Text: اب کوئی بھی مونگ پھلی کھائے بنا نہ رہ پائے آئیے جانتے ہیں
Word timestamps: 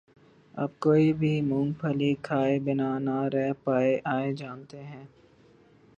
اب 0.53 0.69
کوئی 0.79 1.11
بھی 1.13 1.33
مونگ 1.41 1.71
پھلی 1.79 2.13
کھائے 2.21 2.57
بنا 2.59 2.97
نہ 2.99 3.17
رہ 3.33 3.51
پائے 3.63 3.99
آئیے 4.05 4.33
جانتے 4.35 4.83
ہیں 4.83 5.05